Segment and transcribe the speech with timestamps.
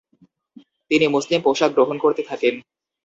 [0.91, 2.53] তিনি মুসলিম পোশাক গ্রহণ করতে থাকেন।